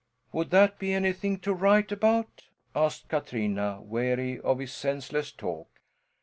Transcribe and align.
"Would 0.31 0.49
that 0.49 0.79
be 0.79 0.93
anything 0.93 1.37
to 1.41 1.53
write 1.53 1.91
about?" 1.91 2.45
asked 2.75 3.07
Katrina, 3.07 3.83
weary 3.83 4.39
of 4.39 4.57
this 4.57 4.73
senseless 4.73 5.31
talk. 5.31 5.67